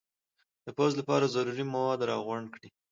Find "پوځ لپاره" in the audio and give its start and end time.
0.77-1.31